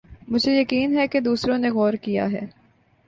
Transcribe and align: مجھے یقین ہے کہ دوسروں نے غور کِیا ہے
مجھے 0.27 0.51
یقین 0.51 0.97
ہے 0.97 1.07
کہ 1.07 1.19
دوسروں 1.19 1.57
نے 1.57 1.69
غور 1.69 1.93
کِیا 1.93 2.31
ہے 2.31 2.45